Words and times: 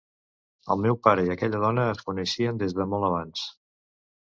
El 0.75 0.79
meu 0.85 0.97
pare 1.07 1.25
i 1.27 1.33
aquella 1.35 1.61
dona 1.65 1.85
es 1.91 2.03
coneixien 2.09 2.65
des 2.65 2.77
de 2.81 2.91
molt 2.95 3.09
abans. 3.13 3.47